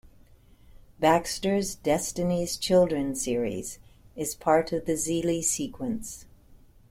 Baxter's 0.99 1.75
"Destiny's 1.75 2.57
Children" 2.57 3.13
series 3.13 3.77
is 4.15 4.33
part 4.33 4.71
of 4.71 4.85
the 4.85 4.93
Xeelee 4.93 5.43
Sequence. 5.43 6.25